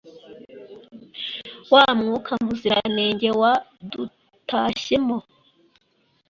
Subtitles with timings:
[1.73, 3.51] wa mwuka muziranenge wa
[3.91, 5.17] dutashyemo